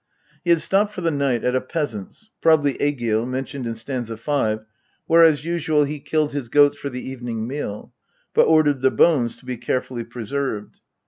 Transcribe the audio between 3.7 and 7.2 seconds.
st. 5) where, as usual he killed his goats for the